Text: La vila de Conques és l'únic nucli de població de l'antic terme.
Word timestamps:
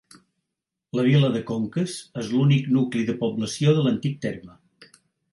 La 0.99 1.03
vila 1.07 1.27
de 1.35 1.41
Conques 1.49 1.97
és 2.21 2.31
l'únic 2.35 2.71
nucli 2.77 3.03
de 3.09 3.15
població 3.19 3.75
de 3.81 3.83
l'antic 3.89 4.17
terme. 4.25 4.57